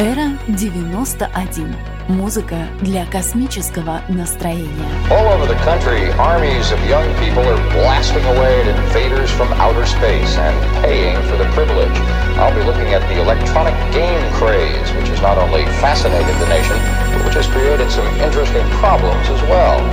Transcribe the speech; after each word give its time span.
Эра 0.00 0.32
91. 0.48 1.76
Музыка 2.08 2.56
для 2.80 3.04
космического 3.04 4.00
настроения. 4.08 4.88
All 5.10 5.28
over 5.28 5.46
the 5.46 5.60
country, 5.62 6.10
armies 6.16 6.72
of 6.72 6.80
young 6.88 7.04
people 7.20 7.44
are 7.44 7.60
blasting 7.74 8.24
away 8.24 8.62
at 8.62 8.68
invaders 8.68 9.30
from 9.30 9.52
outer 9.60 9.84
space 9.84 10.38
and 10.38 10.56
paying 10.82 11.20
for 11.28 11.36
the 11.36 11.44
privilege. 11.52 11.92
I'll 12.40 12.56
be 12.56 12.64
looking 12.64 12.94
at 12.94 13.06
the 13.12 13.20
electronic 13.20 13.74
game 13.92 14.24
craze, 14.32 14.90
which 14.96 15.08
has 15.08 15.20
not 15.20 15.36
only 15.36 15.66
fascinated 15.84 16.34
the 16.40 16.48
nation, 16.48 16.78
but 17.12 17.26
which 17.26 17.34
has 17.34 17.46
created 17.48 17.90
some 17.90 18.08
interesting 18.24 18.64
problems 18.80 19.28
as 19.28 19.42
well. 19.52 19.84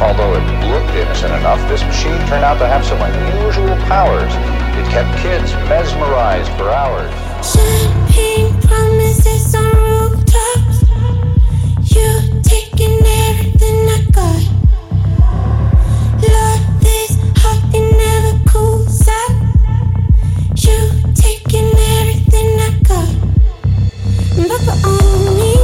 Although 0.00 0.40
it 0.40 0.44
looked 0.72 0.94
innocent 0.96 1.34
enough, 1.34 1.60
this 1.68 1.84
machine 1.84 2.16
turned 2.28 2.48
out 2.48 2.58
to 2.60 2.66
have 2.66 2.82
some 2.82 2.98
unusual 3.02 3.76
powers. 3.92 4.32
It 4.74 4.86
kept 4.90 5.18
kids 5.20 5.52
mesmerized 5.68 6.50
for 6.52 6.70
hours. 6.70 7.12
Champagne 7.44 8.58
promises 8.62 9.54
on 9.54 9.74
rooftops. 9.74 10.82
You 11.94 12.40
taking 12.42 12.98
everything 13.04 13.88
I 13.88 14.06
got. 14.12 14.42
Love 16.22 16.62
this 16.80 17.16
hot, 17.36 17.60
and 17.74 17.88
never 17.98 18.34
cools 18.50 19.08
out. 19.08 19.34
You 20.56 20.78
taking 21.14 21.70
everything 21.98 22.48
I 22.60 22.70
got. 22.82 23.10
But 24.36 24.86
on 24.86 25.36
me. 25.36 25.61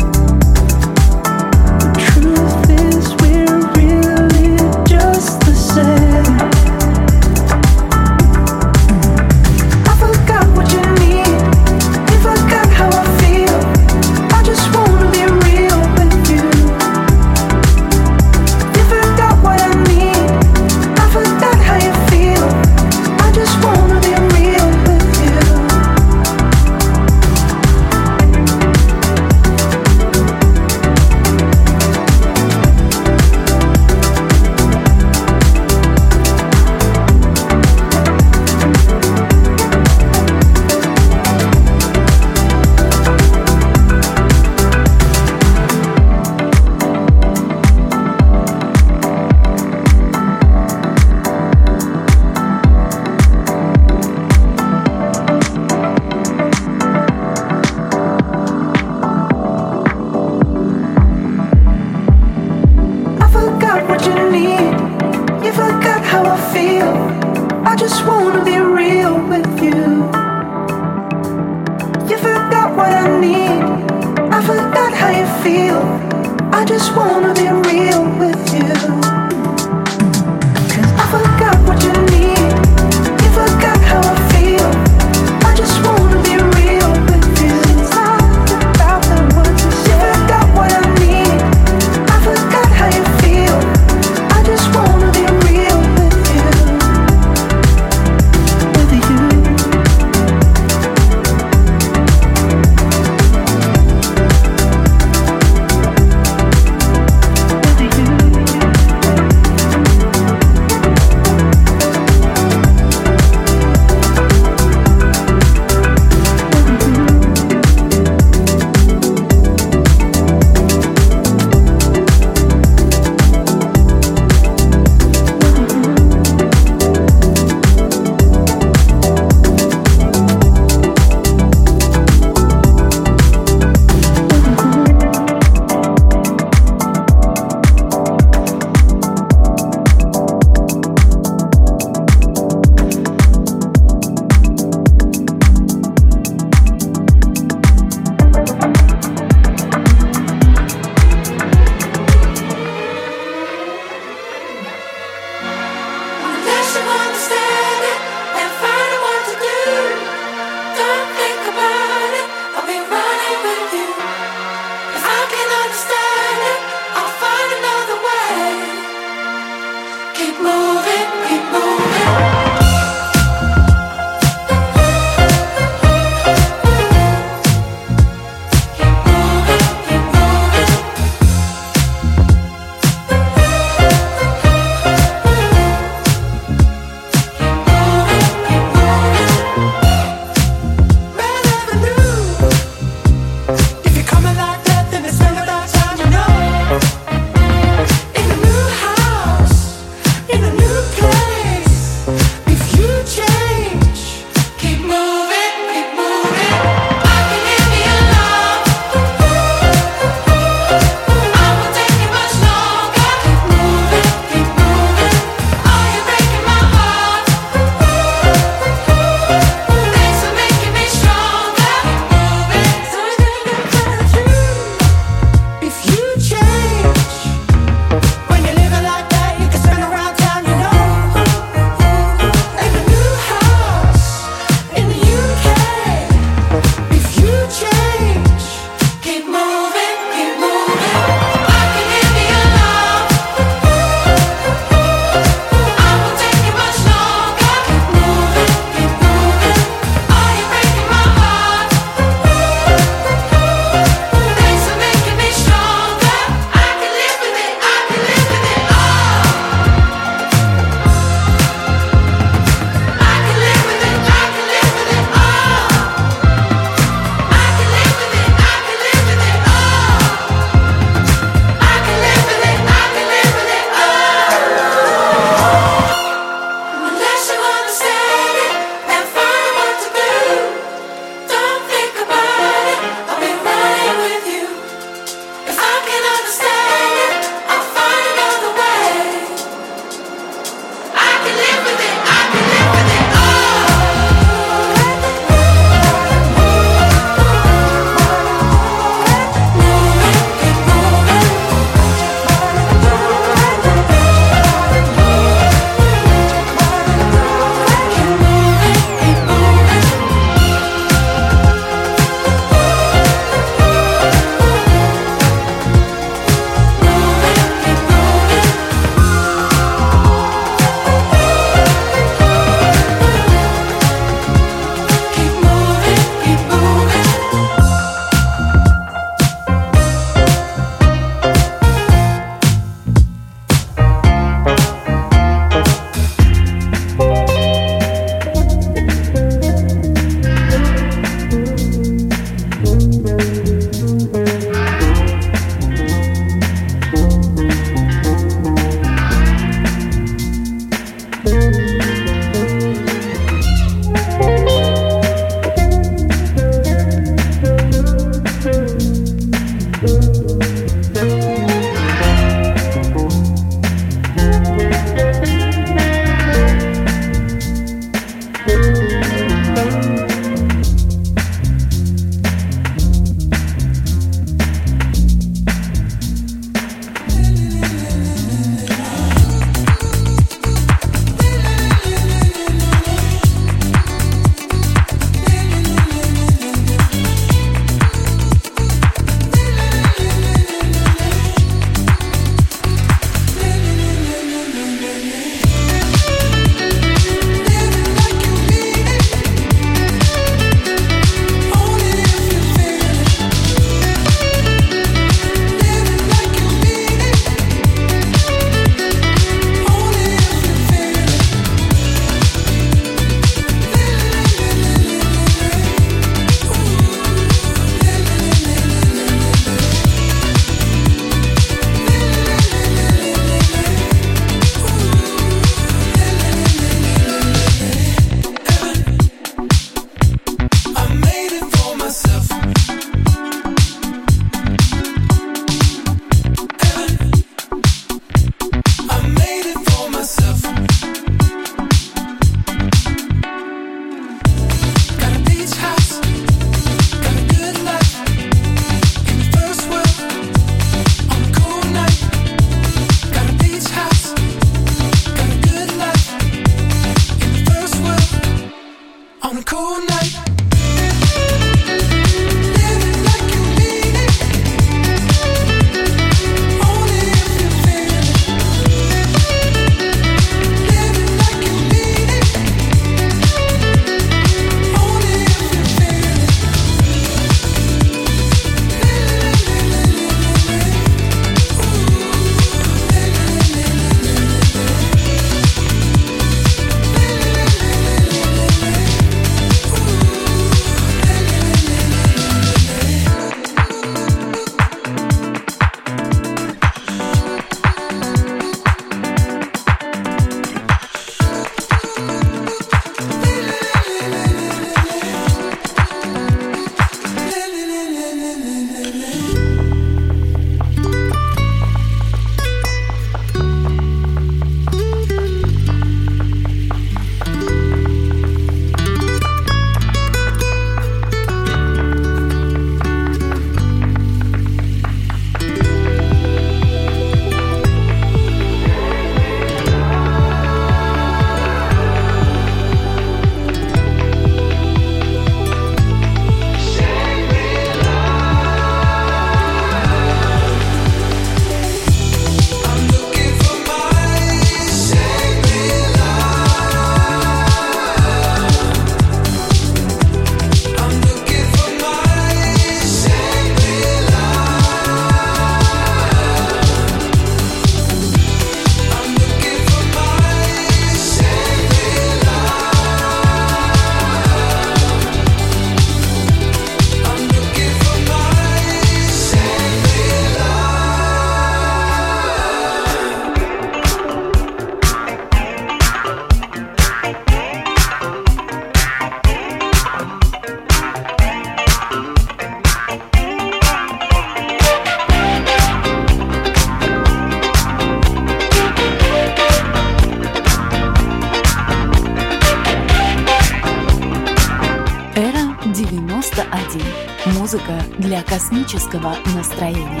Музыка 597.52 597.82
для 597.98 598.22
космического 598.22 599.14
настроения. 599.34 600.00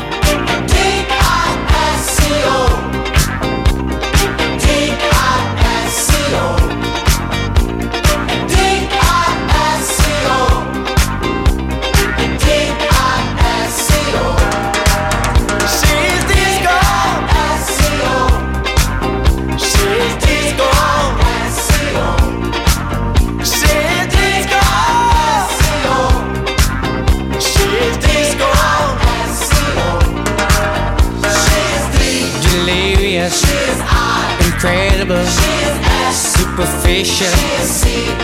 She's 6.32 6.91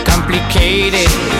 Complicated. 0.05 1.38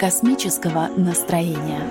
космического 0.00 0.88
настроения. 0.96 1.82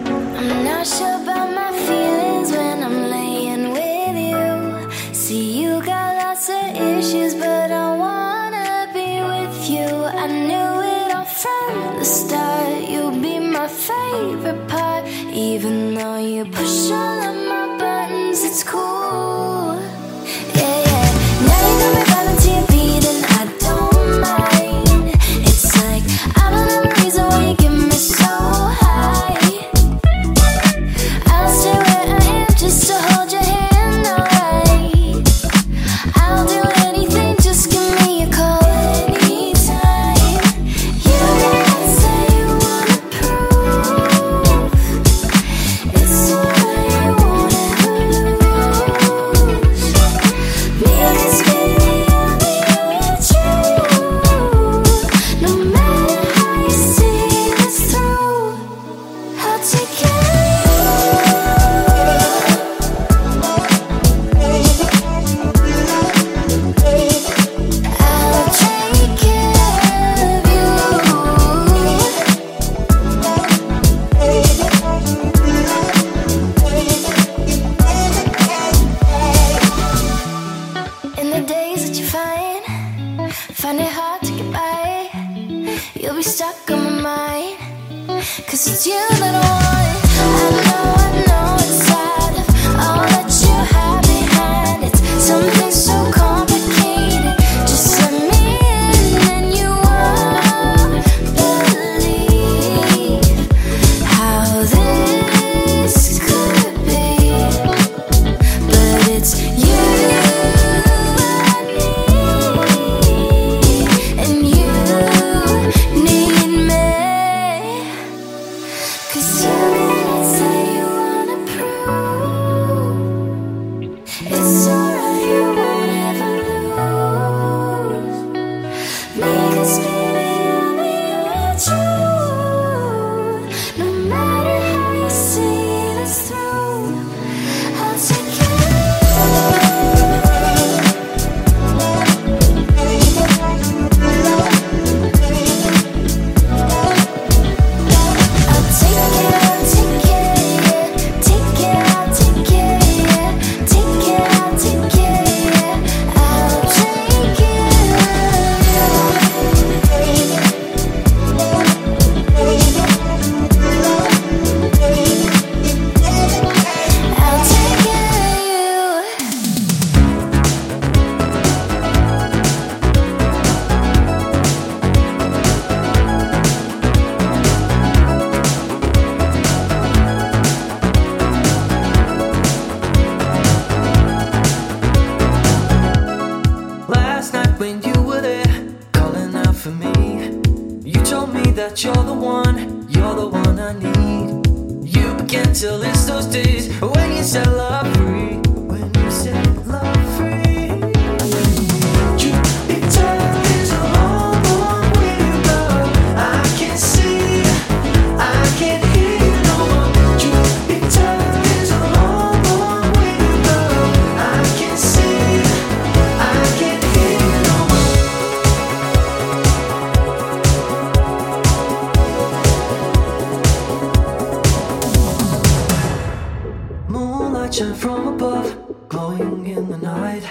From 227.59 228.07
above, 228.07 228.87
glowing 228.87 229.45
in 229.45 229.69
the 229.69 229.77
night. 229.77 230.23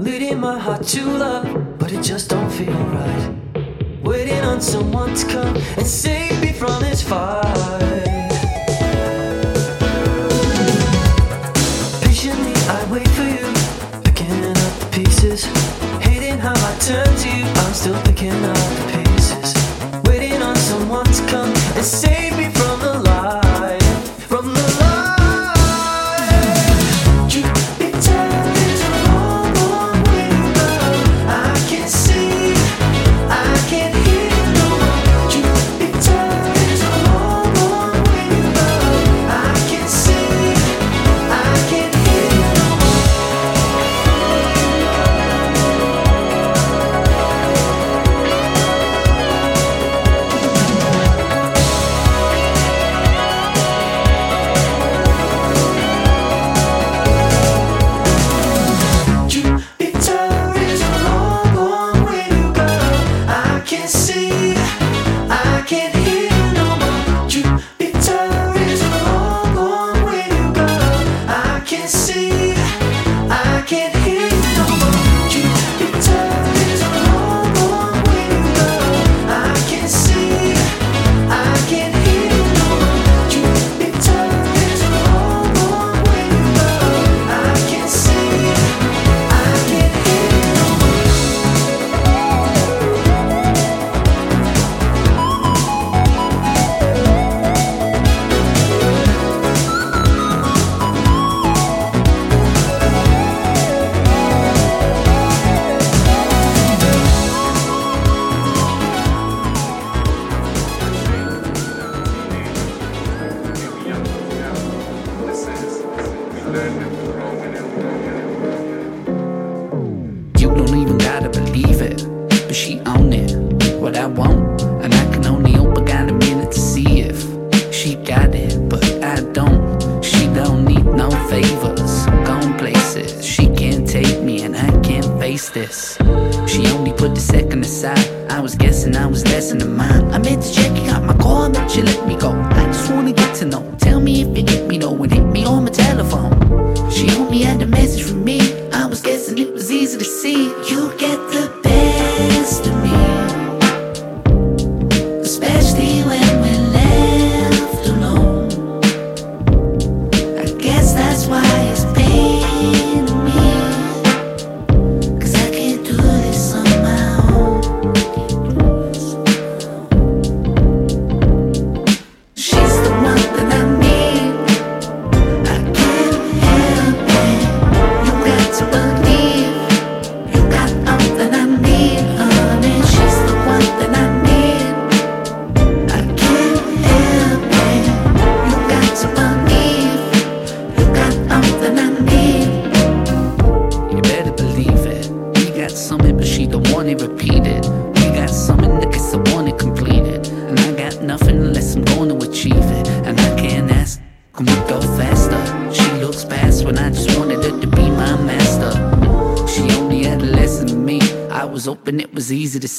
Leading 0.00 0.38
my 0.38 0.56
heart 0.56 0.84
to 0.84 1.04
love, 1.04 1.78
but 1.80 1.90
it 1.90 2.00
just 2.00 2.30
don't 2.30 2.48
feel 2.48 2.72
right. 2.72 3.34
Waiting 4.04 4.40
on 4.44 4.60
someone 4.60 5.12
to 5.16 5.26
come 5.26 5.56
and 5.76 5.84
save 5.84 6.40
me 6.40 6.52
from 6.52 6.80
this 6.80 7.02
fire. 7.02 7.42
Patiently 12.02 12.54
I 12.76 12.86
wait 12.88 13.08
for 13.18 13.24
you, 13.24 13.52
picking 14.04 14.44
up 14.44 14.72
the 14.78 14.88
pieces. 14.92 15.46
Hating 16.06 16.38
how 16.38 16.54
I 16.54 16.78
turn 16.78 17.16
to 17.16 17.28
you, 17.36 17.46
I'm 17.46 17.74
still 17.74 18.00
picking 18.02 18.44
up 18.44 18.56
the 18.78 19.02
pieces. 19.02 19.54
Waiting 20.04 20.40
on 20.40 20.54
someone 20.54 21.06
to 21.06 21.26
come 21.26 21.52
and 21.74 21.84
save 21.84 22.29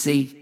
see. 0.02 0.41